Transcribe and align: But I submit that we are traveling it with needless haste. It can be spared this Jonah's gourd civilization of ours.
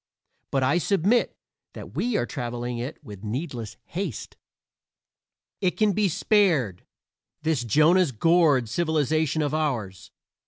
But 0.49 0.63
I 0.63 0.79
submit 0.79 1.37
that 1.73 1.93
we 1.93 2.17
are 2.17 2.25
traveling 2.25 2.79
it 2.79 2.97
with 3.03 3.23
needless 3.23 3.77
haste. 3.83 4.35
It 5.61 5.77
can 5.77 5.91
be 5.91 6.09
spared 6.09 6.87
this 7.43 7.63
Jonah's 7.63 8.11
gourd 8.11 8.67
civilization 8.67 9.43
of 9.43 9.53
ours. 9.53 10.09